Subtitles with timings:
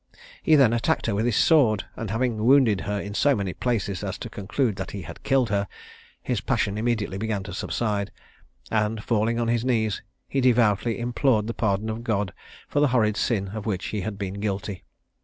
[0.41, 4.03] He then attacked her with his sword; and having wounded her in so many places
[4.03, 5.67] as to conclude that he had killed her,
[6.23, 8.11] his passion immediately began to subside,
[8.71, 12.33] and, falling on his knees, he devoutly implored the pardon of God
[12.67, 14.83] for the horrid sin of which he had been guilty.